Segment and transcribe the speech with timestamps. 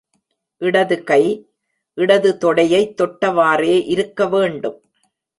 [0.57, 1.47] இடது கை,
[1.93, 4.81] இடது தொடையைத் தொட்டவாறே இருக்க வேண்டும்.